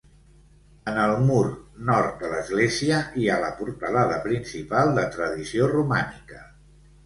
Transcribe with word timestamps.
En 0.91 0.95
el 1.01 1.11
mur 1.25 1.43
nord 1.89 2.15
de 2.23 2.31
l'església 2.33 3.03
hi 3.21 3.27
ha 3.27 3.37
la 3.45 3.53
portalada 3.61 4.19
principal 4.27 4.93
de 4.99 5.07
tradició 5.19 5.73
romànica. 5.79 6.45